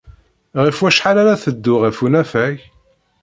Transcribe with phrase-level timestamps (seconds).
[0.63, 2.57] Ɣef wacḥal ara teddu ɣer unafag?